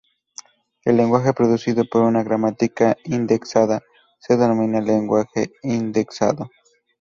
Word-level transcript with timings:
El 0.83 0.97
lenguaje 0.97 1.31
producido 1.31 1.83
por 1.85 2.01
una 2.01 2.23
gramática 2.23 2.97
indexada 3.03 3.83
se 4.17 4.35
denomina 4.35 4.81
lenguaje 4.81 5.51
indexado. 5.61 6.49